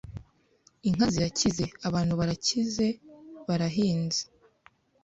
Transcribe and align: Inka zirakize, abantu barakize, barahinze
Inka 0.87 1.05
zirakize, 1.13 1.63
abantu 1.87 2.13
barakize, 2.19 2.87
barahinze 3.47 4.21